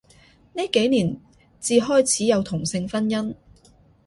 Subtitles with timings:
[0.53, 1.15] 呢幾年
[1.59, 3.35] 至開始有同性婚姻